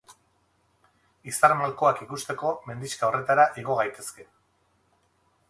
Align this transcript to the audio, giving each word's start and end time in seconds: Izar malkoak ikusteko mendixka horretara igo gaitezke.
Izar 1.31 1.53
malkoak 1.59 2.01
ikusteko 2.07 2.55
mendixka 2.71 3.07
horretara 3.09 3.47
igo 3.65 3.79
gaitezke. 3.83 4.27